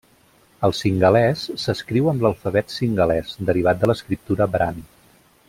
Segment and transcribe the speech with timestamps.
[0.67, 4.85] El singalès s'escriu amb l'alfabet singalès, derivat de l'escriptura brahmi.